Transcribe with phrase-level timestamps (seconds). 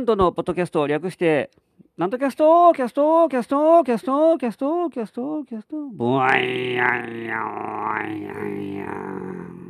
[0.00, 1.50] なんとのポッドキャストを略して、
[1.98, 9.60] なんとキャストキャストキャストキャストキャストキャストキャストブワイヤンヤワイヤンヤン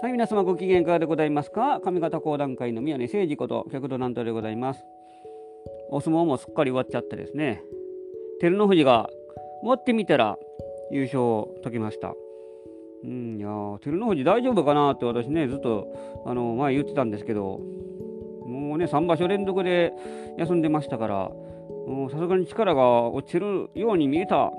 [0.00, 1.80] はい、皆様ご機嫌いかがでございますか？
[1.84, 4.86] 上方講談会の宮根誠司こと客土南東でございます。
[5.90, 7.62] お相撲もすっかり終わっちゃってですね、
[8.40, 9.10] 照ノ富士が
[9.60, 10.38] 終わってみたら
[10.90, 12.14] 優勝を解きました。
[13.04, 15.86] うん、いや照ノ富士大丈夫かなって私ね、ずっと
[16.26, 17.60] あの前言ってたんですけど、
[18.46, 19.92] もうね、3場所連続で
[20.38, 21.30] 休んでましたから、
[22.10, 24.52] さすがに力が落ちるように見えた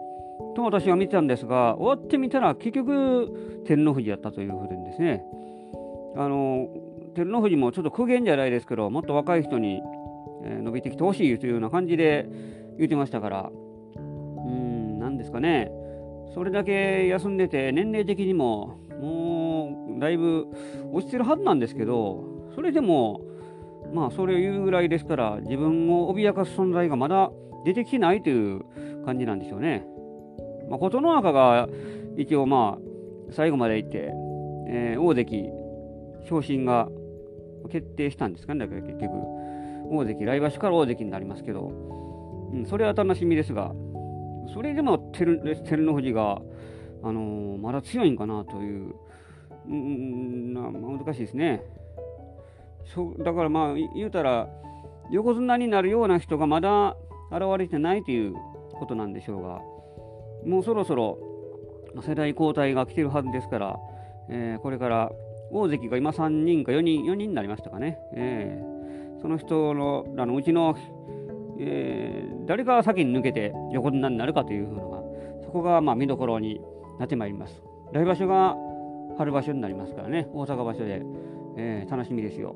[0.55, 5.23] と私は見てたんですが、終わってみたら結局、照ノ富士だったというふうでですね、
[6.15, 6.69] あの
[7.15, 9.81] 照ノ富士もちょっと苦言じゃないですけど、もっと若い人に、
[10.45, 12.25] え伸びてきてほしいというような感じで
[12.77, 13.51] 言ってましたから、
[13.97, 15.69] うん、なんですかね、
[16.33, 20.47] それだけ休んでて、年齢的にももうだいぶ
[20.91, 22.23] 落ちてるはずなんですけど、
[22.55, 23.21] それでも、
[23.93, 27.31] まあ、それを言うぐらいですから、自分を脅かす存在がまだ
[27.65, 28.61] 出てきてないという
[29.05, 29.85] 感じなんでしょうね。
[30.69, 31.67] まあ、琴ノ若が
[32.17, 34.11] 一応、まあ、最後まで行って、
[34.67, 35.49] えー大関
[36.27, 36.89] 昇進が
[37.71, 39.11] 決定したんですかね、だから結局。
[39.91, 41.71] 大関、来場所から大関になりますけど、
[42.53, 43.73] うん、それは楽しみですが、
[44.53, 46.41] それでも照照ノ富士が、
[47.03, 48.93] あのーまだ強いんかなという、
[49.67, 51.63] うん、な難しいですね。
[52.93, 54.47] そだからまあ、言うたら、
[55.11, 56.95] 横綱になるような人がまだ
[57.31, 58.33] 現れてないという
[58.73, 59.61] ことなんでしょうが、
[60.45, 61.19] もうそろそろ
[62.01, 63.79] 世代交代が来てるはずですから、
[64.29, 65.11] えーこれから
[65.51, 67.99] 大関が今3人か4人、4人になりましたかね。
[68.13, 68.79] えー
[69.21, 70.77] その人のあのうちの、
[71.59, 75.03] えー誰が先に抜けて横綱になるかというのが、
[75.43, 76.59] そこがまあ見どころに
[76.97, 77.61] なってまいります。
[77.93, 78.55] 来場所が
[79.17, 81.03] 春場所になりますからね、大阪場所で、
[81.57, 82.55] えー楽しみですよ。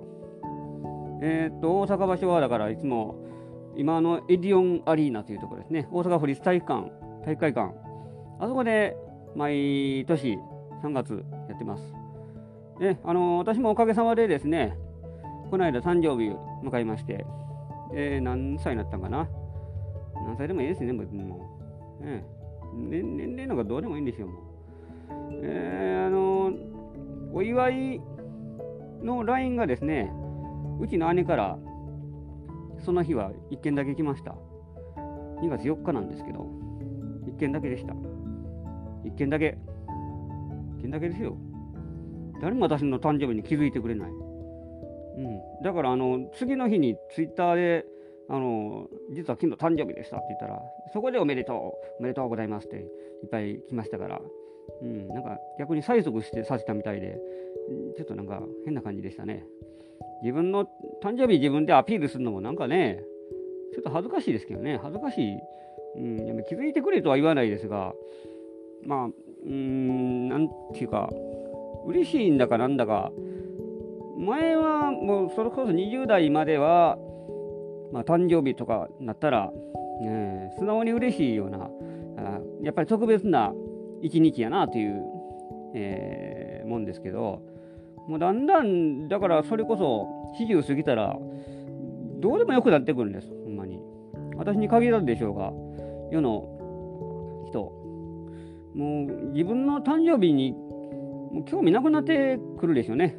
[1.22, 3.16] えーっと、大阪場所はだからいつも
[3.76, 6.92] 今のエディオンアリーナというところですね、大阪府立体育館、
[7.24, 7.74] 体育会館、
[8.40, 8.98] あそこで
[9.36, 10.38] 毎年
[10.84, 11.84] 3月やってます。
[12.80, 14.78] で、あの私もおかげさまでですね、
[15.50, 17.26] この間誕生日を迎えまして、
[17.96, 19.28] えー何歳になったんかな？
[20.26, 21.48] 何歳でもいいですね、別にも
[22.02, 22.06] う。
[22.06, 22.26] ね
[22.76, 24.36] 年年齢なんかどうでもいいんですよ、もう。
[25.44, 26.54] えーあの
[27.34, 28.02] お祝い
[29.02, 30.12] の LINE がですね、
[30.80, 31.58] うちの姉から、
[32.80, 34.36] その日は1件だけ来ました。
[35.42, 36.48] 2月4日なんですけど、
[37.26, 37.94] 1件だけでした。
[39.04, 39.58] 1件だけ。
[40.78, 41.36] 1件だけですよ。
[42.42, 44.12] 誰も私の誕生日に気づいてくれない。
[45.16, 47.86] うん、だからあの次の日にツイッターで
[48.30, 50.62] あの実は昨日誕生日でしたって言ったら
[50.94, 51.56] そこでおめでとう
[52.00, 52.86] おめでとうございますっていっ
[53.30, 54.22] ぱい来ましたから、
[54.82, 57.18] うん、なんか逆に催促してさせたみたいで
[57.98, 59.46] ちょっとなんか変な感じでしたね。
[60.22, 60.66] 自分の
[61.04, 63.04] 誕生日自分でアピールするのもなんかね
[63.74, 64.80] ちょっと恥ずかしいですけどね。
[64.82, 65.38] 恥ずかしい、
[65.98, 67.94] うん、やっぱ気づいてくれとは言わないですが
[68.86, 71.10] まあうーんなんていうか
[71.86, 73.12] 嬉しいんだかなんだか
[74.18, 76.98] 前はもうそれこそ20代までは、
[77.92, 79.52] まあ、誕生日とかなったら、
[80.06, 81.70] えー素直に嬉しいような
[82.18, 83.54] あやっぱり特別な
[84.02, 85.04] 一日やなという、
[85.76, 87.42] えーもんですけど
[88.08, 90.08] もうだんだんだからそれこそ
[90.40, 91.18] 40過ぎたら
[92.20, 93.80] どうでもよくなってくるんですほんまに。
[94.36, 95.52] 私に限らずでしょうが
[96.12, 97.60] 世の人。
[98.74, 103.16] もう自分の誕生日にもう興味なくなってくるでしょうね。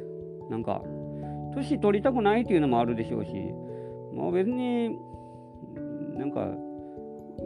[0.49, 0.81] なんか、
[1.53, 3.31] 年取りたくないっていうのもあるでしょうし、
[4.13, 4.97] もう別に、
[6.17, 6.47] なんか、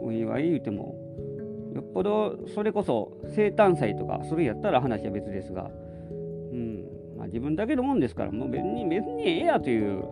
[0.02, 0.94] お祝い言うても、
[1.74, 5.70] よっぽどそれこそ生誕祭とか、それやったら話は別ですが、
[6.52, 6.84] うん、
[7.16, 10.04] まあ、自分だけのもんですから、もう別に、別にええやという、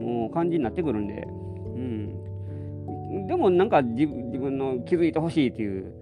[0.00, 3.26] もう感じになってくるんで、うん。
[3.26, 5.92] でもなんか自分の気づいてほしいという、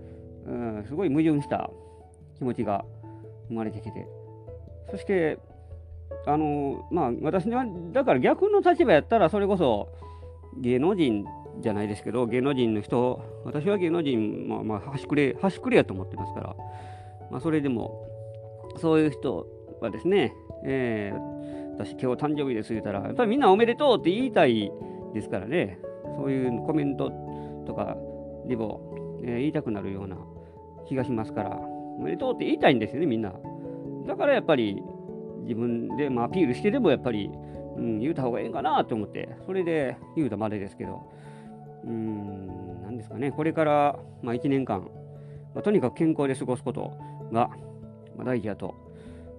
[0.46, 1.70] うん、すごい矛盾した
[2.38, 2.84] 気持ちが
[3.48, 4.06] 生まれてきて、
[4.90, 5.38] そして、
[6.26, 9.88] あのまあ私はだから逆の立場やったらそれこそ
[10.60, 11.24] 芸能人
[11.60, 16.56] じゃないですけど芸能人の人私は芸能人まあまあ端くれ端くれやと思ってますから、
[17.30, 18.06] まあ、それでも
[18.80, 19.46] そういう人
[19.80, 20.32] はですね、
[20.64, 21.36] えー
[21.76, 24.72] 私今日誕生日です言ったらやっぱりみんなおめでとうって言いたい
[25.12, 25.78] ですからね。
[26.16, 27.10] そういうコメント
[27.66, 27.96] とか
[28.48, 30.16] でも、えー言いたくなるような
[30.88, 33.34] 気がしますからおめでとうって言いたいんですよねみんな。
[34.06, 34.82] だからやっぱり
[35.46, 37.30] 自分でまあアピールしてでもやっぱり、
[37.76, 41.02] うん、言うた方がいいんかなと思って、それで言うたまでですけど、
[41.84, 44.88] うーん、なんですかね、これから、まあ、1年間、
[45.54, 46.92] まあ、とにかく健康で過ごすこと
[47.32, 47.50] が
[48.16, 48.74] まあ、大事だと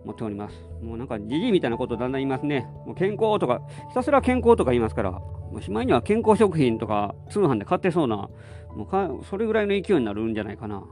[0.03, 0.55] 思っております。
[0.81, 2.67] もうなんか、じじいみたいなことだんだん言いますね。
[2.85, 8.29] もう健康とか、ひたすら健康とか言いますから、もうしまいには健康食品とか通販で買ってそうな、
[8.75, 10.83] もうかそれぐらいの勢いになるんじゃないかな。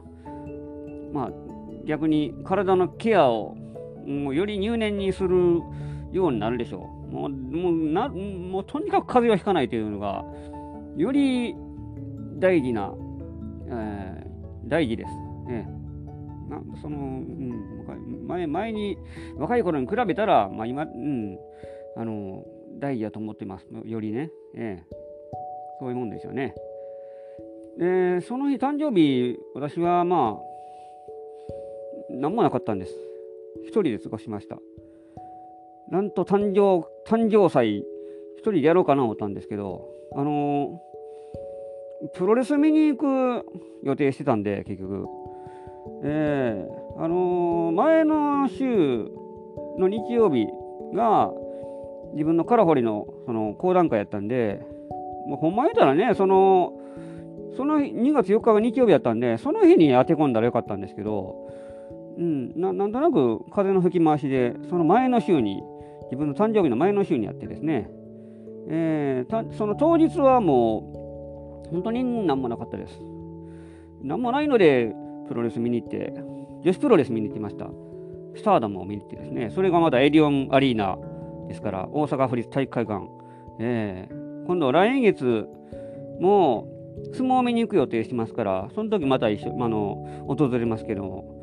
[1.13, 1.31] まあ、
[1.85, 3.56] 逆に体のケアを
[4.05, 5.61] もうより入念にする
[6.11, 7.13] ようになるでしょう。
[7.13, 10.25] もう、もうな、もうとにかく風邪をひかないというのが、
[10.95, 11.55] より
[12.39, 12.93] 大事な、
[13.67, 15.11] えー、大事です。
[15.49, 18.97] ええ、なその、うん、前前に
[19.37, 21.37] 若い頃に比べたら、まあ、今、うん、
[21.97, 22.43] あの
[22.79, 23.67] 大事だと思ってます。
[23.85, 24.95] よりね、ええ、
[25.79, 26.55] そういうもんですよね。
[27.77, 30.55] で、その日誕生日、私はまあ、
[32.09, 32.93] 何もなかったんです。
[33.63, 34.57] 一人で過ごしました。
[35.89, 37.79] なんと誕生、誕生祭、
[38.37, 43.45] 一人でやろうかな思ったんですけど、あのー、プロレス見に行く
[43.83, 45.05] 予定してたんで、結局。
[46.03, 49.09] えー、あのー、前の週
[49.77, 50.47] の日曜日
[50.93, 51.31] が、
[52.13, 54.61] 自分のカラホリのその講談会やったんで、
[55.27, 56.73] もうほんま言うたらね、その、
[57.57, 61.35] その2月4日が日曜日やったんで、その日に当て込んだらよかったんですけど、
[62.17, 65.62] うん、ななんとなく風の吹き回しで、その前の週に、
[66.06, 67.89] 自分の誕生日の前の週にやってですね、
[68.67, 73.00] えー、その当日はもう、本当に何もなかったです。
[74.01, 74.94] 何もないので、
[75.27, 76.13] プロレス見に行って、
[76.63, 77.67] 女子プロレス見に行ってました。
[78.35, 80.97] スターダムを見に行ってですね、それがまだエディオンアリーナ
[81.47, 83.07] ですから、大阪府立体育会館、
[83.59, 85.47] えー、今度来月
[86.19, 86.67] も
[87.13, 91.34] 相撲を見に行く予定してますから、その時また一緒、あの、訪れますけども、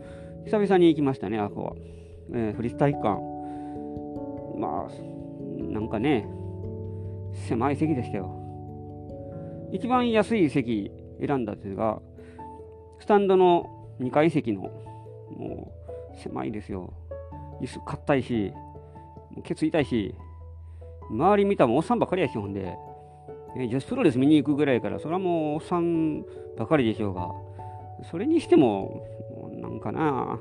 [0.44, 1.72] 久々に行きましたね、あこは。
[2.34, 3.20] えー、フリース体育館。
[4.58, 6.26] まあ、なんかね、
[7.48, 8.38] 狭い席でしたよ。
[9.72, 10.90] 一番安い席
[11.24, 12.00] 選んだんですが、
[13.00, 14.62] スタンドの2階席の、
[15.36, 15.72] も
[16.14, 16.92] う、狭いですよ。
[17.60, 18.52] 椅子硬いし、
[19.44, 20.14] ケツ痛いし、
[21.10, 22.76] 周り見たらおっさんばっかりやし、ほんで、
[23.56, 26.24] え女子プロレス見に行くぐらいから、それはもうおっさん
[26.56, 27.30] ばかりでしょうが、
[28.10, 29.06] それにしても、
[29.82, 30.38] かな、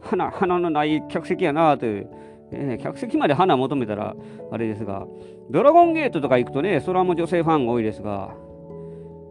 [0.00, 1.86] 花花のない客席やなと。
[1.86, 2.08] いう、
[2.52, 4.14] えー、客席まで花求めたら
[4.50, 5.06] あれですが、
[5.50, 8.34] ドラゴンゲートとか行くとね、それはもう女性ファンが多いですが、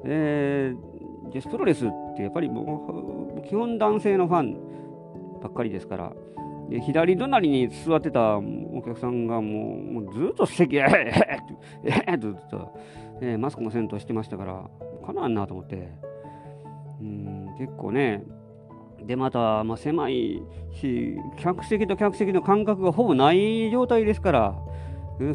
[0.05, 6.13] えー、女子プロレスってやっぱりもう基本男性のファンばっかりですから、
[6.69, 12.77] で左隣に座ってたお客さんがもうもうずっと席、えー、えー、えー、ずっと、
[13.21, 14.69] えー、マスクもせんとしてましたから、
[15.05, 15.93] かなんなと思って、
[17.01, 18.23] うん結構ね、
[19.05, 20.41] で、また、まあ、狭い
[20.73, 24.55] し、客席と客席の間隔がほぼない状態ですから、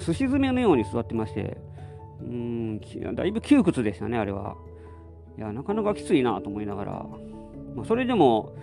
[0.01, 1.57] すし詰めのように座ってまして、
[2.21, 2.81] うん、
[3.15, 4.57] だいぶ窮屈でしたね、あれは。
[5.37, 6.93] いや、なかなかきついなと思いながら、
[7.75, 8.55] まあ、それでも、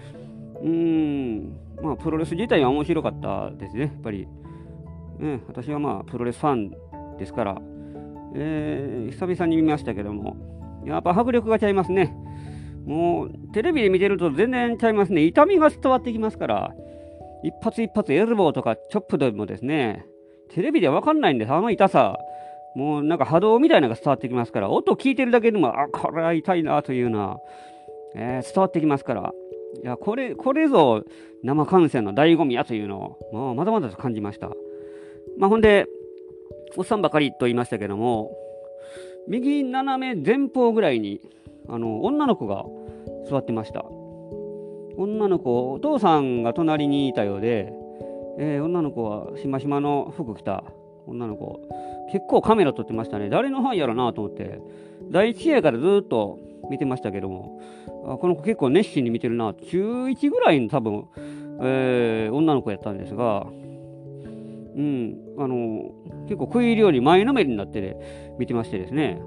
[0.62, 4.28] うん、まあ、プロレス自体は面白かったですね、やっぱり。
[5.20, 7.62] ね、私はまあ、プロレスファンですから、
[8.34, 10.38] えー、久々に見ましたけども、
[10.86, 12.16] やっぱ迫力がちゃいますね。
[12.86, 15.24] もうテレビで見てると全然ちゃいますね。
[15.24, 16.74] 痛みが伝わってきますから、
[17.44, 20.06] 一発一発エルボーとかチョップでもですね、
[20.50, 21.52] テレビでは分かんないんです。
[21.52, 22.18] あの痛さ、
[22.76, 27.40] もうなんか波動みたいなのが伝わってきますから、音聞いてるだけでも、あ、これは痛いなというのは、
[28.16, 29.32] えー、伝わってきますから、
[29.84, 31.04] いや、これ、これぞ
[31.44, 34.50] 生観戦の醍醐味やというのを、もうまだまだと感じました。
[35.38, 35.88] まあ、ほんで、
[36.78, 38.32] おっさんばかりと言いましたけども、
[39.28, 41.22] 右斜め前方ぐらいに
[41.70, 42.66] あの女の子が
[43.30, 43.86] 座ってました。
[44.98, 47.72] 女の子お父さんが隣にいたようで、
[48.38, 50.64] えー、女の子はしましまの服着た。
[51.08, 51.60] 女の子
[52.12, 53.30] 結構カメラ撮ってましたね。
[53.30, 54.60] 誰のファンやろなと思って
[55.10, 56.40] 第1試合からずっと
[56.70, 57.60] 見てましたけども
[58.06, 59.54] あこの子結構熱心に見てるな。
[59.54, 61.06] 中1ぐらいの多分、
[61.62, 63.48] えー、女の子やったんですが
[64.76, 65.92] うんあの
[66.26, 69.22] 結構食い入るように前のめりになって、ね、見てましてですね。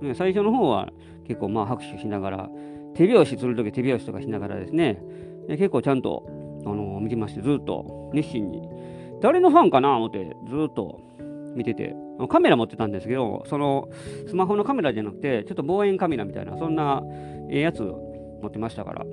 [0.00, 0.90] ね最初の方は
[1.26, 2.50] 結構まあ拍手しながら、
[2.94, 5.02] 手拍子するとき手拍子とかしながらですね、
[5.48, 6.24] で結構ちゃんと、
[6.64, 8.68] あの、見てまして、ずっと熱心に、
[9.20, 11.00] 誰のファンかな思って、ずっと
[11.54, 11.94] 見てて、
[12.28, 13.88] カメラ持ってたんですけど、その
[14.28, 17.02] スマホのカメラじゃなくて、ちょっと望遠カメラみたいな、そんな
[17.48, 19.04] ええやつ持ってましたから、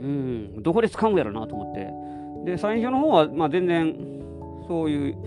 [0.00, 3.94] うん、どこで使うんやろなと思って、で、最初の方は、まあ、全然、
[4.66, 5.18] そういう、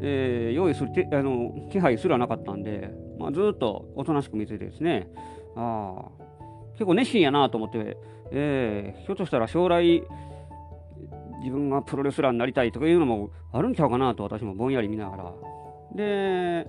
[0.00, 5.08] えー、用意するあの気配すらなかったんで、まあ、ずっとおとなしく見ててですね、
[5.56, 6.08] あ
[6.72, 7.96] 結構熱心やなと思って、
[8.30, 10.02] えー、ひょっとしたら将来
[11.40, 15.32] 自分がプロレスラーになりたいとかいうのもあるんちゃうかなと私もぼんやり見ながら
[15.94, 16.66] で、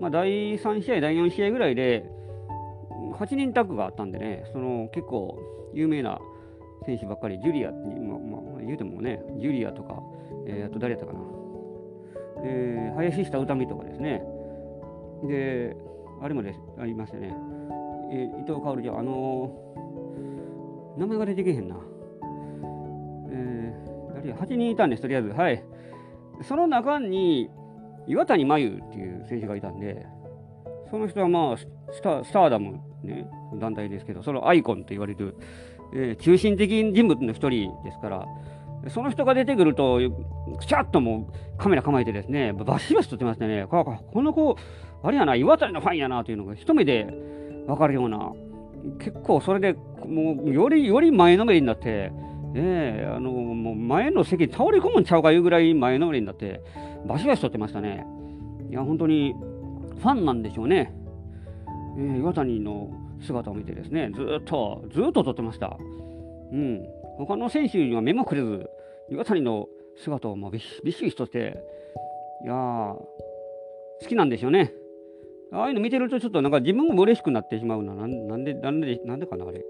[0.00, 2.04] まあ、第3試合第4試合ぐらいで
[3.18, 5.38] 8人タッグがあったんでねその結構
[5.74, 6.18] 有名な
[6.86, 10.00] 選手ばっかりジュリアっていう、まあまあ言うてもね、ジュリアとか、
[10.46, 11.20] えー、あと誰やったかな。
[12.42, 14.22] えー、林下歌美とかですね。
[15.26, 15.76] で、
[16.22, 17.34] あれもですありましたね。
[18.12, 21.76] え、伊藤薫じゃ、あのー、名前が出てけへんな。
[23.30, 25.28] えー、8人いたんです、とりあえず。
[25.30, 25.64] はい。
[26.42, 27.50] その中に、
[28.06, 30.06] 岩谷真由っていう選手がいたんで、
[30.90, 31.66] その人はまあ、ス
[32.02, 33.26] タスターダム、ね、
[33.60, 35.36] 団体ですけど、そのアイコンと言われる、
[35.94, 38.26] えー、中心的人物の一人ですから、
[38.88, 40.00] その人が出てくると、
[40.58, 44.56] くちゃっともうカメラ構えてですね、バシバシ撮ってましてね、この子、
[45.02, 47.06] あれやな、岩谷のファンやなというのが一目で
[47.66, 48.32] 分かるような、
[48.98, 49.74] 結構それで
[50.06, 52.12] もうよりより前のめりになって、
[52.54, 56.62] えー、あのもう前の席に倒れ込むんちゃうかいうぐらい前のめりになって、
[57.06, 58.06] バシバシ撮ってましたね。
[58.70, 59.34] いや、本当に
[60.00, 60.92] ファンなんでしょうね。
[61.96, 62.90] えー、岩谷の
[63.20, 65.76] 姿を見てですね、ずっと、ずっと撮ってました。
[66.52, 66.82] うん。
[67.18, 68.68] 他の選手には目もくれず、
[69.10, 71.62] 岩谷の姿をもうびっしりしとって、
[72.44, 73.08] いや、好
[74.08, 74.72] きなんでしょうね。
[75.52, 77.94] ああいうの見てるとちょっとなんか自分も嬉しくなってしまうな。
[77.94, 79.64] なんで、なんで、なんでかな、あれ。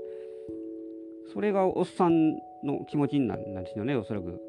[1.32, 2.34] それがおっさん
[2.64, 4.40] の気持ちになるんですよね、おそらく。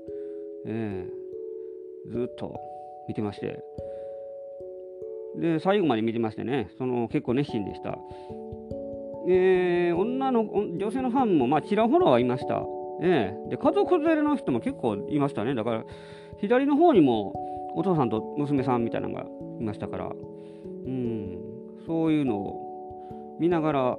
[0.66, 2.60] ええー、ずっと
[3.08, 3.64] 見てまして。
[5.40, 7.98] で、最後まで見てましてね、その結構熱心でした。
[9.30, 12.62] えー、女の、女性のファンもまあちらほらはいました。
[13.04, 15.56] ええー、で、家族連れの人も結構いましたね。
[15.56, 15.86] だから、
[16.40, 17.34] 左の方にも
[17.76, 19.26] お父さんと娘さんみたいなのが
[19.60, 20.12] いましたから、
[21.86, 23.98] そういうのを見ながら、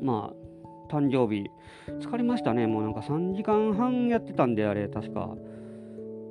[0.00, 1.50] まあ、誕生日、
[2.00, 2.66] 疲れましたね。
[2.66, 5.36] もうなんか3時間半やってたんで、あれ、確か。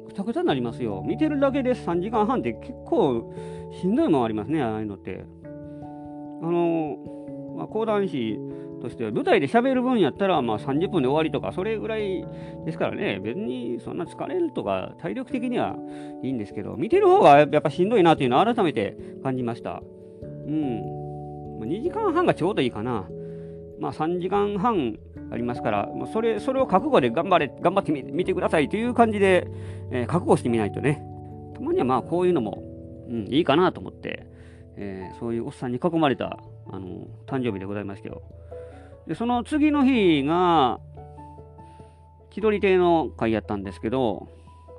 [0.08, 1.04] くたくたになりますよ。
[1.06, 3.34] 見てるだけで3時間半って結構
[3.72, 5.26] しんどいもんありますね、ああいうのって。
[6.42, 6.98] あの、
[7.58, 8.40] まあ、講談師
[8.80, 12.26] としては舞台で喋る分やったらまあ30分で終わりとかそれぐらい
[12.66, 15.76] ですからね別にそんな疲れるとか体力的には
[16.24, 19.82] いいんですけど見てる方がやっぱしんどいなというのを改めて感じました
[20.48, 23.08] うん2時間半がちょうどいいかな
[23.80, 24.98] まあ3時間半
[25.32, 29.48] ありますから、まあ、それそれを覚悟で頑張れ頑張ってみてくださいという感じで、
[29.92, 31.04] えー、覚悟してみないとね
[31.54, 32.64] たまにはまあこういうのも
[33.10, 34.28] うん、いいかなと思って、
[34.76, 36.40] えー、そういうおっさんに囲まれた、
[36.70, 38.22] あの、誕生日でございましたよ。
[39.08, 40.80] で、その次の日が、
[42.32, 44.28] 千鳥亭の会やったんですけど、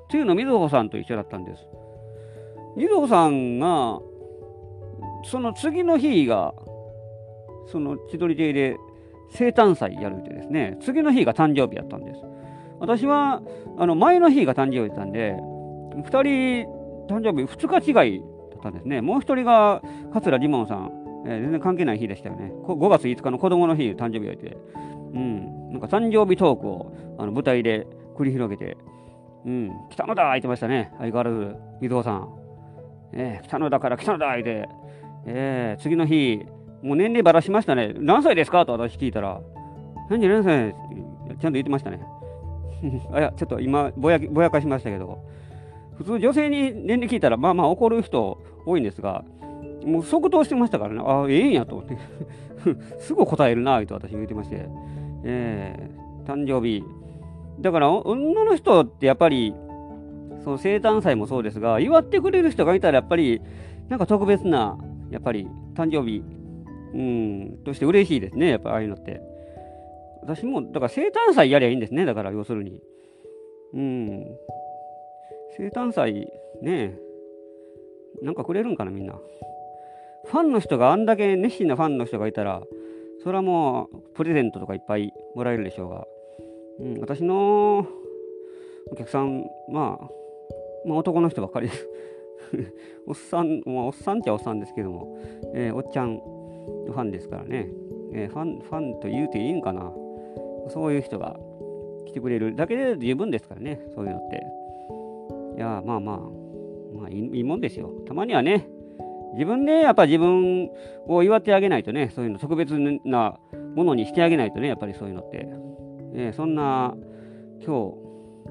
[0.09, 1.67] つゆのみずほさんと一緒だったんです。
[2.77, 3.99] みずほさんが、
[5.23, 6.53] その次の日が、
[7.67, 8.77] その千鳥亭で
[9.31, 12.21] 生誕祭やるってですね、次の日が誕生日やったんです。
[12.79, 13.41] 私は、
[13.77, 15.35] あの、前の日が誕生日だったんで、
[15.95, 18.21] 2人誕生日2日違い
[18.51, 19.01] だったんですね。
[19.01, 19.81] もう一人が
[20.13, 20.91] 桂ジモンさん、
[21.25, 22.51] えー、全然関係ない日でしたよね。
[22.63, 24.57] 5月5日の子供の日、誕生日がいて、
[25.13, 28.77] うん、なんか誕生日トークをあの舞台で繰り広げて、
[29.45, 30.91] うん、来たのだ言ってましたね。
[30.99, 32.29] 相変わらず、水尾さん。
[33.11, 34.69] えー、来たのだから来たのだ言って、
[35.25, 36.45] えー、次の日、
[36.81, 37.93] もう年齢ばらしましたね。
[37.97, 39.41] 何歳ですかと私聞いたら、
[40.09, 42.01] 何何歳ちゃんと言ってましたね。
[43.11, 45.19] あや、ちょっと今ぼや、ぼやかしましたけど、
[45.97, 49.25] 普通女性に年齢聞いたらまあまあ怒る人多いんですが
[49.85, 51.01] もう即答してましたからね。
[51.03, 51.97] ああええんやと思って。
[52.99, 54.65] すぐ答えるなと私言ってまして、
[55.23, 56.83] えー、誕生日。
[57.59, 59.53] だから女の人ってやっぱり
[60.43, 63.41] その生誕祭もそうですが祝ってくれる人がいたらやっぱり
[63.89, 64.77] なんか特別な
[65.11, 66.23] やっぱり誕生日
[66.93, 69.21] うんとして嬉しいですねやっぱああいうのって。
[70.21, 72.81] 私もだから生誕祭やりゃいいんですねだから要するに。
[73.73, 74.25] うん。
[75.57, 76.97] 生誕祭ね
[78.21, 79.15] なんかくれるんかなみんな。
[80.25, 82.61] ファンの人があんだけ熱心なファンの人がいたら
[83.23, 86.07] それはもうプレゼントとかいっぱいもらえるでしょうが、
[86.79, 87.87] うん、私の
[88.91, 90.07] お客さん、まあ、
[90.85, 91.87] まあ男の人ばっかりです。
[93.07, 95.17] おっさん、まあ、おっさんっちゃおっさんですけども、
[95.53, 97.69] えー、おっちゃんファンですからね、
[98.13, 99.91] えー、ファンファンと言うていいんかな
[100.67, 101.39] そういう人が
[102.05, 104.43] 来てくれるだけで十分ですからねそういうのって
[105.59, 106.17] いや、まあまあ、
[106.97, 107.91] まあいいいいもんですよ。
[108.07, 108.69] たまにはね、
[109.33, 110.69] 自分でやっぱ自分
[111.05, 113.37] を祝ってあげないとね、そういうの特別な
[113.75, 115.49] ものにしてあげないとね、やっぱりそういうのって。
[116.13, 116.95] ね、そんな、
[117.57, 117.97] 今日、こ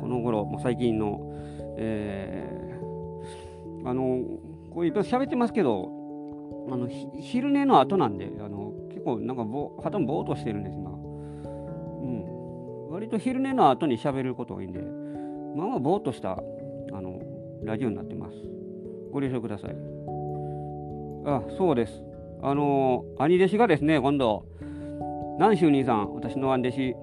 [0.02, 1.34] の頃、もう最近の、
[1.78, 2.67] えー、
[3.84, 4.22] あの、
[4.70, 5.90] こういっぱい喋ってますけど、
[6.70, 6.86] あの
[7.20, 10.90] 昼寝の後なんで、あの結構なんかぼ頭ぼーっとしてるんです、今。
[10.90, 12.90] うん。
[12.90, 14.80] 割と昼寝の後に喋ることがいいんで、
[15.56, 17.20] まあまあぼーっとしたあの
[17.64, 18.36] ラジオになってます。
[19.10, 19.70] ご了承ください。
[21.24, 22.02] あ、そうです。
[22.42, 24.44] あの兄弟子がですね、今度、
[25.38, 26.96] 南州兄さん、私の兄弟子、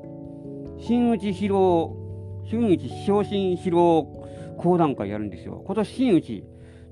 [0.78, 2.06] 新内博
[2.50, 4.06] 新内昇進披露
[4.58, 5.64] 講談会やるんですよ。
[5.66, 6.44] 今年新内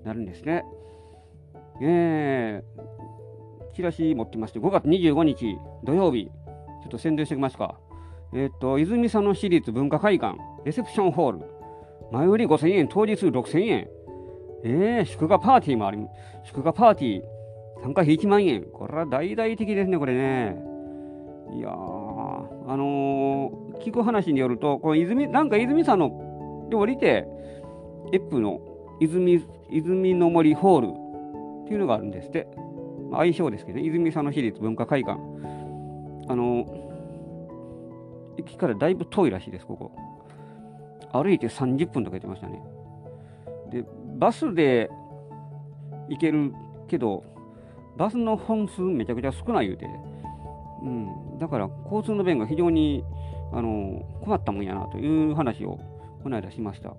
[0.03, 0.65] なるんですね。
[1.81, 7.79] えー、チラシ持ってまして、5月25日土曜日、ちょっと宣伝しておきますか。
[8.33, 11.41] えっ、と、泉佐野市立文化会館、レセプションホール、
[12.11, 13.87] 前売り5000円、当日6000円。
[14.65, 15.97] えー、祝賀パーティーもあり、
[16.45, 17.23] 祝賀パーティー、
[17.81, 18.63] 参加費1万円。
[18.63, 20.55] これは大々的ですね、これね。
[21.53, 27.27] いや、あのー、聞く話によると、この泉、なんか泉佐野で降りて、
[28.13, 28.61] エップの
[29.01, 30.87] 泉、泉の森ホール
[31.65, 32.47] っていうのがあるんですって。
[33.09, 35.19] まあ、相性ですけどね、泉佐野市立文化会館。
[36.27, 36.65] あの
[38.37, 39.91] 駅からだいぶ遠いらしいです、ここ。
[41.11, 42.63] 歩いて30分とか言ってましたね。
[43.71, 43.85] で、
[44.17, 44.89] バスで
[46.09, 46.53] 行ける
[46.87, 47.23] けど、
[47.97, 49.87] バスの本数めちゃくちゃ少ない言うて、
[50.81, 53.03] うん、だから交通の便が非常に
[53.51, 55.79] あの困ったもんやなという話を
[56.23, 56.95] この間しました。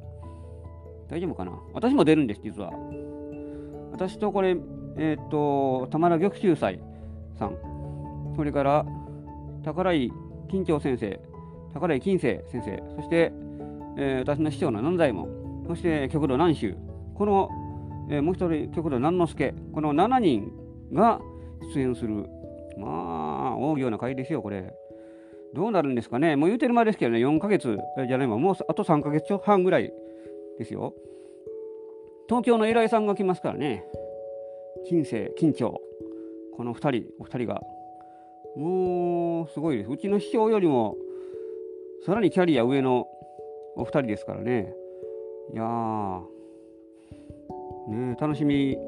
[1.14, 1.52] 大丈夫かな？
[1.72, 2.72] 私も出るんです、実は。
[3.92, 4.56] 私とこれ、
[4.96, 6.80] えっ、ー、と、田玉秀斎
[7.38, 7.56] さん、
[8.34, 8.84] それから
[9.64, 10.10] 宝井
[10.50, 11.20] 金長先生、
[11.72, 13.32] 宝井金星先生、そして、
[13.96, 16.74] えー、私の師匠の南左衛門、そして極道南州、
[17.14, 17.48] この、
[18.10, 20.50] えー、もう一人極道南之助、この7人
[20.92, 21.20] が
[21.72, 22.26] 出演する、
[22.76, 24.74] まあ、大行な会ですよ、これ。
[25.54, 27.78] どうなるんですかね、もう言うてる間ですけどね、4ヶ月
[28.08, 29.92] じゃないもうあと3ヶ月半ぐらい
[30.58, 30.94] ですよ。
[32.28, 33.84] 東京の偉いさんが来ますからね、
[34.86, 35.80] 金星、金長、
[36.56, 37.62] この2人、お二人が
[38.56, 39.90] もうすごいです。
[39.90, 40.96] うちの師匠よりも
[42.04, 43.08] さらにキャリア上の
[43.76, 44.74] お二人ですからね。
[45.52, 46.20] いやー、
[47.88, 48.78] ね楽しみ、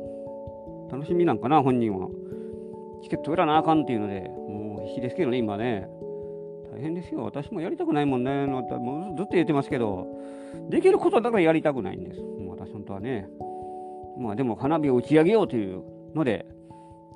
[0.91, 2.09] 楽しみなんかな、本人は。
[3.03, 5.89] チケット売らなあかんっていうので、もう必死ですけどね、今ね。
[6.77, 7.25] 大変ですよ。
[7.25, 8.45] 私もやりたくないもんね。
[8.45, 10.07] もうずっと言ってますけど、
[10.69, 12.21] できることだからやりたくないんです。
[12.21, 13.29] もう私本当はね。
[14.19, 15.83] まあでも花火を打ち上げようという
[16.15, 16.45] ので、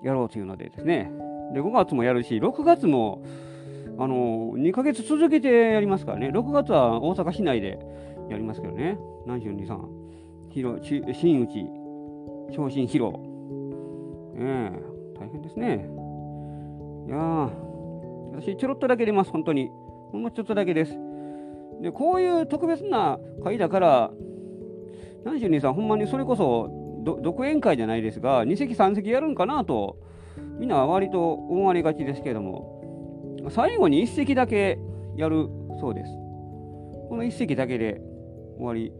[0.02, 1.12] やろうというのでですね。
[1.52, 3.22] で、5月もやるし、6月も、
[3.98, 6.28] あの、2ヶ月続けてやりますからね。
[6.28, 7.78] 6月は大阪市内で
[8.30, 8.98] やりますけどね。
[9.26, 9.86] 何春二三。
[10.48, 11.66] 広、新内、
[12.50, 13.12] 昇進披露。
[14.36, 15.86] ええ大変ですね。
[17.08, 17.50] いや
[18.32, 19.70] 私、ちょろっとだけ出ます、本当に。
[20.12, 20.96] ほんのちょっとだけです。
[21.80, 24.10] で、こういう特別な会だから、
[25.24, 26.70] 何春二三、ほんまにそれこそ、
[27.02, 29.96] 独演会じゃないですが、2席3席やるんかなと
[30.58, 34.78] みんな割と思われがちですけども、最後に1席だけ
[35.16, 35.48] やる
[35.80, 36.10] そうです。
[37.08, 38.00] この1席だけで
[38.58, 38.92] 終わり、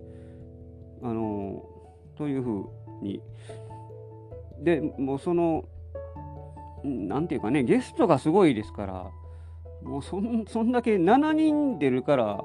[1.03, 2.65] あのー、というふう
[3.03, 3.21] に。
[4.63, 5.65] で、もうその、
[6.83, 9.11] なんていうかね、ゲストがすごいですから、
[9.83, 12.45] もうそんそんだけ7人出るから、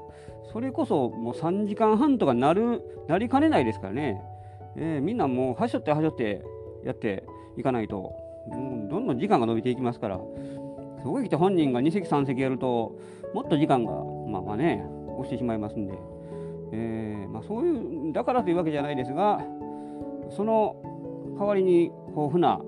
[0.52, 4.22] それこそもう3時間半とかなるなりかねないですからね、
[4.76, 6.42] えー、みんなもうはしょってはしょって
[6.84, 7.24] やって
[7.56, 8.12] いかないと。
[8.46, 10.20] もうどんどん時間が伸びていきますから、
[11.02, 12.96] そこへ来て本人が2席3席やると、
[13.34, 13.92] もっと時間が、
[14.28, 14.84] まあまあね、
[15.18, 15.94] 押してしまいますんで、
[16.72, 19.40] えー、まあ、そういう、だからというわけじゃないですが、
[20.30, 20.76] その
[21.38, 22.60] 代わりに豊富な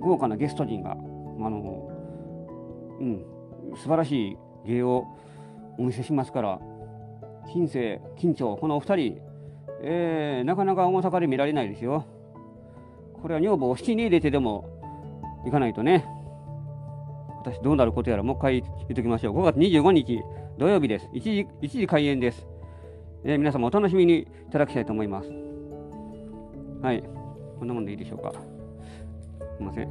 [0.00, 1.90] 豪華なゲスト陣が、あの、
[3.00, 3.24] うん、
[3.76, 5.06] 素晴らしい芸を
[5.78, 6.60] お見せしますから、
[7.52, 9.20] 金星、金長、このお二人、
[9.82, 12.04] えー、なかなか大阪で見られないですよ。
[13.22, 14.64] これは女房を引きに入れてでも
[15.44, 16.04] 行かないとね、
[17.40, 19.38] 私どうなることやらもう一回言っておきましょう。
[19.38, 20.22] 5月25日
[20.58, 21.08] 土曜日です。
[21.14, 22.46] 1時 ,1 時開演です、
[23.24, 25.30] えー、皆様お楽しみにいただきたいと思います。
[26.82, 27.02] はい。
[27.58, 28.32] こんなもんでいいでしょうか。
[29.56, 29.88] すいません。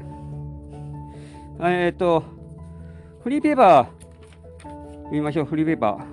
[1.59, 2.37] えー、っと、
[3.27, 6.05] フリーペーパー、見ましょう、フリーペーパー。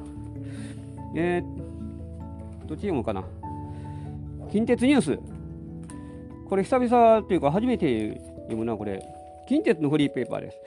[1.14, 3.22] えー、どっち読むかな。
[4.50, 5.18] 近鉄ニュース。
[6.48, 9.00] これ久々というか初めて読むな、これ。
[9.48, 10.58] 近鉄のフリーペーパーです。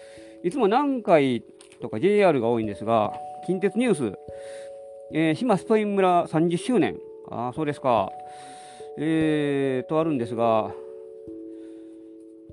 [0.42, 1.44] いつも南海
[1.82, 3.12] とか JR が多いんですが、
[3.46, 4.18] 近鉄ニュース、
[5.12, 6.96] えー、島スペイン村30周年。
[7.30, 8.10] ああ、そうですか。
[8.98, 10.72] えー、とあるんですが、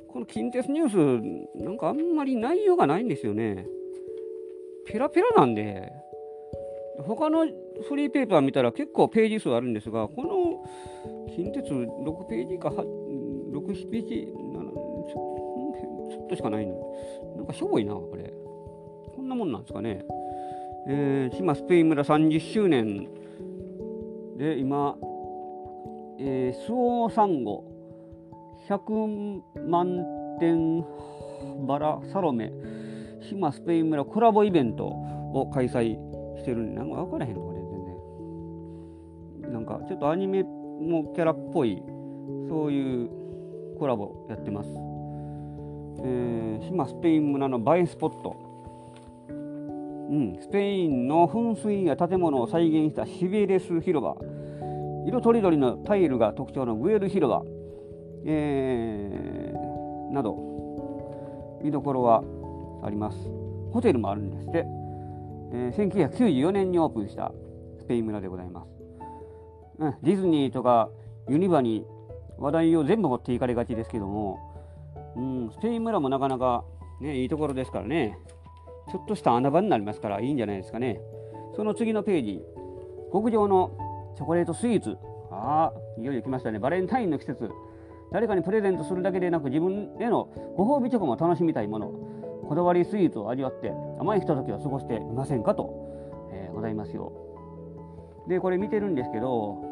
[0.09, 3.69] この近鉄ニュース、なんかあんまり内容がないんですよね。
[4.87, 5.93] ペラペラなんで、
[7.07, 7.47] 他の
[7.89, 10.65] フリーペーパー見たら結構ページ数あるんですが、この
[11.35, 14.29] 近鉄6ページか6ページ、
[16.11, 16.75] ちょっとしかないの。
[17.37, 18.33] なんかしょぼいな、これ。
[19.17, 20.05] こんなもんなんですかね。
[20.87, 23.09] えー、島スペイン村30周年
[24.37, 24.97] で今、
[26.19, 27.65] えー、スオーサンゴ
[28.69, 30.05] 100万
[30.41, 30.85] 点
[31.67, 32.53] バラサロメ
[33.29, 35.97] 島スペイン村コラボイベントを開催
[36.39, 37.59] してるんで、なんか分からへんのこれ
[39.41, 39.53] 全然。
[39.53, 41.83] なんかちょっとアニメもキャラっぽい
[42.49, 43.09] そういう
[43.79, 44.69] コラボやってます、
[46.05, 48.37] えー、島スペイン村の映えスポット。
[50.11, 54.17] うん、スペインの噴水や建物を再現したシベレス広場。
[55.07, 57.43] 色とりどりのタイルが特徴のグエル広場、
[58.27, 60.55] えー、など。
[61.63, 62.23] 見どころは
[62.85, 63.19] あります。
[63.73, 64.65] ホテルもあるんですって、
[65.53, 67.33] えー、1994年にオープンした
[67.79, 68.69] スペイン村でございます、
[69.79, 70.89] うん、ディズニーとか
[71.29, 71.85] ユニバに
[72.39, 74.39] 話題を全部持っていかれがちですけども、
[75.17, 76.65] うん、スペイン村もなかなか、
[77.01, 78.19] ね、いいところですからね。
[78.91, 81.01] ちょっとした穴場になりますからいいんじゃないですかね。
[81.57, 82.43] その次のページ。
[83.13, 83.71] 極上の
[84.17, 84.97] チョコレートスイーツ。
[85.31, 86.59] ああいよいよ来ましたね。
[86.59, 87.51] バレンタインの季節。
[88.13, 91.93] 誰かにプレゼントするだけでなく自分へのご褒美チョコも楽しみたいもの。
[92.49, 97.13] こだわりスイーツを味わって甘いひとときを過ごしてみませんかと、えー、ございますよ。
[98.29, 99.63] でこれ見てるんですけど、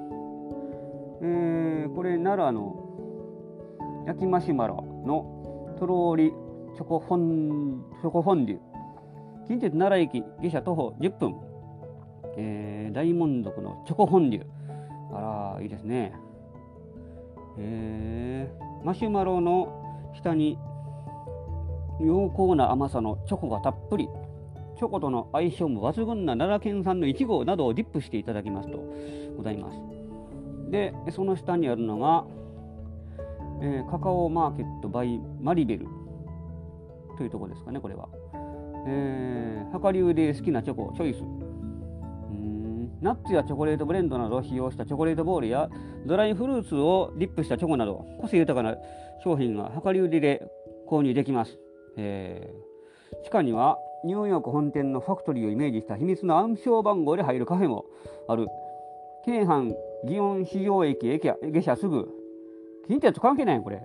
[1.23, 6.33] えー、これ奈良の焼きマシュマロのとろり
[6.75, 8.59] チョコフォンチョコフォンデュ。
[9.47, 11.37] 近鉄奈良駅下車徒歩10分、
[12.37, 14.47] えー、大門族のチョコフォンデュ。
[15.15, 16.13] あらいいですね。
[17.59, 20.59] えー、マシュマロの下に
[22.03, 24.09] 濃厚な甘さのチョコがたっぷり。
[24.77, 28.79] チョコとの相性も抜群な奈良県産のいちごなどをディップしていただきますと。
[29.37, 29.79] ございます。
[30.71, 32.25] でその下にあるのが、
[33.61, 35.87] えー、カカオマーケットバイマリベル。
[37.17, 38.09] というところですかねこれは、
[38.87, 41.23] えー、量り売りで好きなチョコチョイス。
[43.03, 45.69] ナッツやチョコレートブレンドなどを使用したチョコレートボールや
[46.07, 48.77] ドライフルーツをディップしたチョコなど個性豊かな
[49.25, 50.49] 商品が量り売りで
[50.89, 51.59] 購入できます、
[51.97, 57.87] えー、地下にはニューヨーク本店のファクトリーをイメージした秘密の暗証番号で入るカフェも
[58.29, 58.49] ある。
[59.25, 59.73] 京阪
[60.05, 62.09] 祇園市場駅下車すぐ。
[62.89, 63.81] 近鉄関係ないこれ。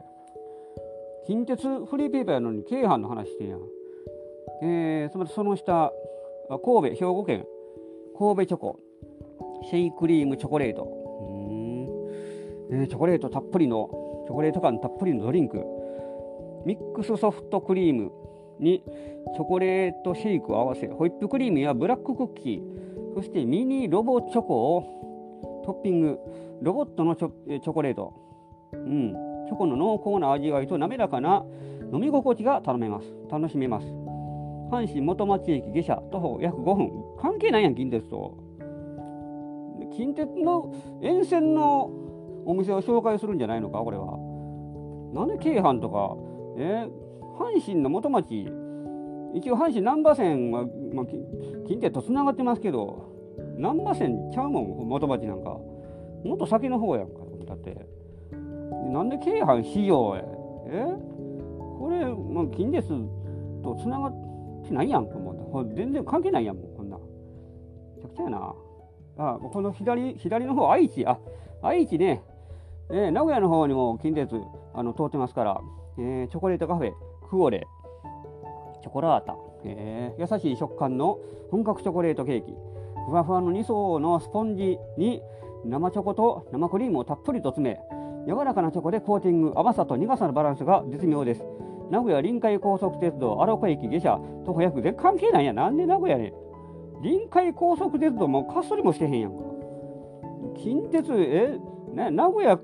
[1.27, 3.57] 近鉄フリーペーパーやのに京阪の話してんや。
[3.57, 3.61] ん
[4.63, 5.91] えー、その下
[6.49, 7.45] 神戸兵庫県。
[8.17, 8.79] 神戸チョコ。
[9.69, 10.83] シェイクリームチョコレート。
[12.69, 13.89] うん、えー、チョコレートたっぷりの、
[14.25, 15.63] チョコレート感たっぷりのドリンク。
[16.67, 18.11] ミックスソフトクリーム
[18.59, 18.83] に
[19.33, 26.19] チョコレートシェイクを合わせ、ホイップクリームやブラッククッキー、そしてミニロボチョコをトッピング、
[26.61, 28.13] ロボットのチョチョコレート。
[28.73, 29.13] うん、
[29.47, 31.45] チョコの濃厚な味わいと滑らかな
[31.93, 33.07] 飲み心地が頼めます。
[33.31, 33.87] 楽しめます。
[34.69, 36.91] 阪神元町駅下車徒歩約5分。
[37.21, 38.37] 関係ないやん、近鉄と。
[39.95, 41.89] 近鉄の沿線の
[42.45, 44.17] お店を紹介するんじゃないのかこれは。
[45.13, 46.17] なんで京阪とか、
[46.57, 46.87] え、
[47.37, 48.49] 阪神の元町
[49.33, 51.05] 一応阪神難波線は、まあ、
[51.67, 53.11] 近鉄とつながってますけど
[53.57, 55.57] 難波線ちゃうもん元町なんか。
[56.25, 57.13] もっと先の方やんか
[57.45, 57.77] だって。
[58.89, 60.23] なんで京阪市場へ
[60.67, 60.85] え？
[61.79, 62.87] これ、まあ、近鉄
[63.63, 64.13] とつながっ
[64.67, 66.97] てないやんかもう全然関係ないやんこんな。
[67.97, 68.53] めちゃくちゃやな。
[69.19, 71.19] あこの左左の方、愛知、あ
[71.61, 72.23] 愛知ね、
[72.89, 74.29] えー、名古屋の方にも近鉄
[74.73, 75.61] あの通ってますから、
[75.97, 76.91] えー、チョコレートカフェ、
[77.29, 77.67] クオレ、
[78.81, 81.19] チョコラータ、えー、優しい食感の
[81.51, 82.53] 本格チョコレートケーキ、
[83.07, 85.21] ふわふわの2層のスポンジに
[85.65, 87.79] 生チョコと生クリームをたっぷりと詰め、
[88.27, 91.43] 柔らかなチョコでコーティング、甘さと苦さのバランスが絶妙です。
[91.89, 94.19] 名古屋臨海高速鉄道荒岡駅下車。
[94.45, 95.53] 徒歩約で関係ないや。
[95.53, 96.33] なんで名古屋ね
[97.01, 99.37] 臨海高速鉄道もかすりもしてへんやんか。
[100.57, 101.57] 近鉄、え、
[101.93, 102.59] ね、名古屋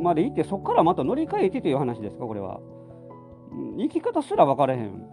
[0.00, 2.60] まで行って、そこからまた乗り換えてという話ですか、これは。
[3.76, 5.06] 行き方すら分からへん。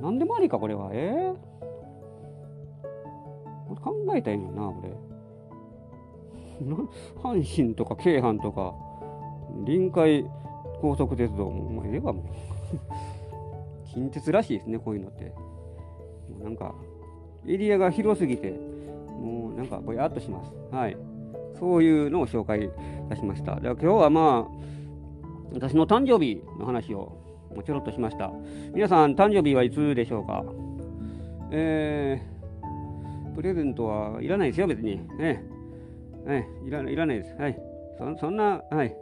[0.00, 0.90] なんでもありか、これは。
[0.92, 4.90] えー、考えたらいいのな、これ。
[7.22, 8.74] 阪神とか京阪とか、
[9.64, 10.26] 臨海
[10.80, 12.24] 高速鉄道も、まあ、ええわ、もう。
[13.92, 15.24] 近鉄らしいですね、こういうのって。
[15.24, 16.74] もうなんか、
[17.46, 18.50] エリアが広すぎて、
[19.20, 20.52] もうなんかぼやっとします。
[20.70, 20.96] はい。
[21.58, 22.68] そういうのを紹介い
[23.08, 23.60] たしました。
[23.60, 24.50] では今日はまあ、
[25.52, 27.16] 私の誕生日の話を
[27.64, 28.30] ちょろっとしました。
[28.74, 30.44] 皆さん、誕生日はいつでしょうか？
[31.50, 35.00] えー、プレゼントはいらないですよ、別に。
[35.18, 35.42] ね。
[36.26, 37.34] ねいらいらないです。
[37.40, 37.58] はい。
[37.98, 38.94] そそんな、はい。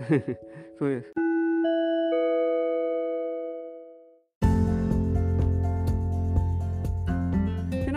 [0.78, 1.24] そうです。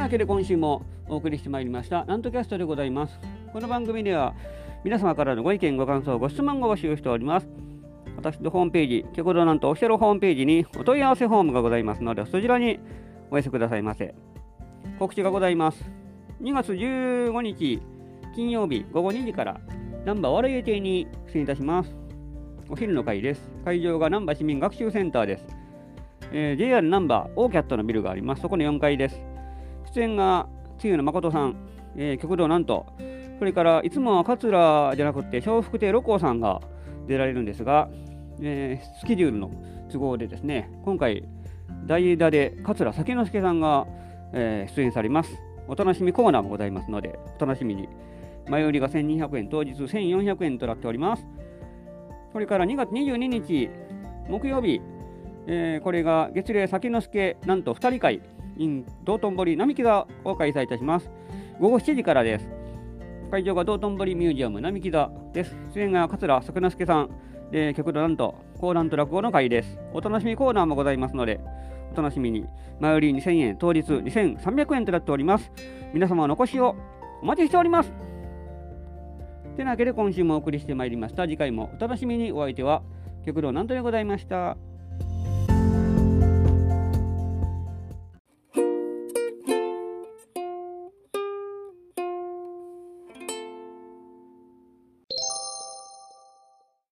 [0.07, 3.19] わけで今週もお送りしてまいりましたなんとキャストでございます
[3.57, 4.35] この番組では
[4.83, 7.47] 皆様からのご意見ご感想ご質問を募集しております。
[8.15, 12.79] 私のホームページ、ケコドなんとオフィシャルホームページにお問い合わせフォームがございますので、そちらに
[13.31, 14.13] お寄せくださいませ。
[14.99, 15.89] 告知がございます。
[16.39, 17.81] 2月15日
[18.35, 19.59] 金曜日午後2時から
[20.05, 21.95] 難波笑い亭に出演いたします。
[22.69, 23.41] お昼の会です。
[23.65, 25.47] 会場が難波市民学習センターです、
[26.31, 28.43] えー、JR 難波オーキャットのビルがあります。
[28.43, 29.19] そこの4階です。
[29.95, 31.55] 出演が千代野誠さん、
[31.95, 32.85] えー、極道なんと
[33.39, 36.61] それからいつもは桂じゃなくて笑福亭六甲さんが
[37.07, 37.89] 出られるんですが、
[38.41, 39.51] えー、スケジュールの
[39.91, 41.23] 都合でですね今回
[41.85, 43.87] 代打で桂酒之助さんが、
[44.33, 45.39] えー、出演されます。
[45.69, 47.87] お楽しみコーナーもございますのでお楽しみに。
[48.49, 51.25] 前売りが1200円当日1400円となっております。
[52.31, 53.69] それから2月22日
[54.29, 54.81] 木曜日、
[55.47, 58.21] えー、これが月齢酒之助なんと2人会
[58.57, 61.11] in 道頓堀並木座を開催いたします。
[61.59, 62.56] 午後7時からです。
[63.29, 65.55] 会場が道頓堀ミュージアム並木座です。
[65.73, 67.09] 出演が桂作之助さん。
[67.51, 69.79] で極度なんと講談と落語の会です。
[69.93, 71.39] お楽しみコーナーもございますので
[71.93, 72.45] お楽しみに。
[72.79, 75.51] 前売り2000円当日2300円となっております。
[75.93, 76.75] 皆様のお越しを
[77.21, 77.91] お待ちしております。
[79.55, 81.23] てなわけで今週もお送りしてまいりました。
[81.23, 82.31] 次回もお楽しみに。
[82.31, 82.83] お相手は
[83.25, 84.57] 極道なんとでございました。